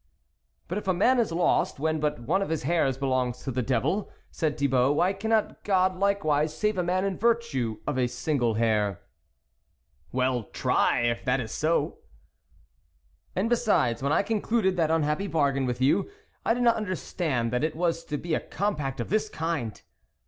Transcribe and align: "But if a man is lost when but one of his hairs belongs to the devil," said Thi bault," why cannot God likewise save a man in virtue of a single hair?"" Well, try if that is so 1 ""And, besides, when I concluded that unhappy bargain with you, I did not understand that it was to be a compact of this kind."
"But 0.67 0.79
if 0.79 0.87
a 0.87 0.95
man 0.95 1.19
is 1.19 1.31
lost 1.31 1.77
when 1.79 1.99
but 1.99 2.17
one 2.21 2.41
of 2.41 2.49
his 2.49 2.63
hairs 2.63 2.97
belongs 2.97 3.43
to 3.43 3.51
the 3.51 3.61
devil," 3.61 4.09
said 4.31 4.57
Thi 4.57 4.65
bault," 4.67 4.95
why 4.95 5.13
cannot 5.13 5.63
God 5.63 5.95
likewise 5.95 6.57
save 6.57 6.79
a 6.79 6.83
man 6.83 7.05
in 7.05 7.19
virtue 7.19 7.77
of 7.85 7.99
a 7.99 8.07
single 8.07 8.55
hair?"" 8.55 9.01
Well, 10.11 10.45
try 10.45 11.01
if 11.01 11.23
that 11.25 11.39
is 11.39 11.51
so 11.51 11.81
1 11.89 11.93
""And, 13.35 13.49
besides, 13.51 14.01
when 14.01 14.11
I 14.11 14.23
concluded 14.23 14.75
that 14.75 14.89
unhappy 14.89 15.27
bargain 15.27 15.67
with 15.67 15.79
you, 15.79 16.09
I 16.43 16.55
did 16.55 16.63
not 16.63 16.77
understand 16.77 17.51
that 17.53 17.63
it 17.63 17.75
was 17.75 18.03
to 18.05 18.17
be 18.17 18.33
a 18.33 18.39
compact 18.39 18.99
of 18.99 19.09
this 19.11 19.29
kind." 19.29 19.79